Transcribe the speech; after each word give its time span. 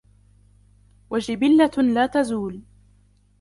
وَجِبِلَّةً 1.09 1.71
لَا 1.93 2.05
تَزُولُ 2.07 2.61